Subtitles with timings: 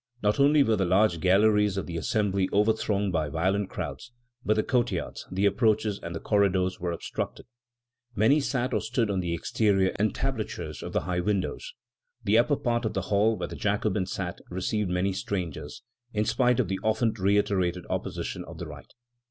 [0.23, 4.11] Not only were the large galleries of the Assembly overthronged by violent crowds,
[4.43, 7.45] but the courtyards, the approaches, and the corridors were obstructed.
[8.15, 11.75] Many sat or stood on the exterior entablatures of the high windows.
[12.23, 15.83] The upper part of the hall, where the Jacobins sat, received many strangers,
[16.15, 18.91] in spite of the often reiterated opposition of the right.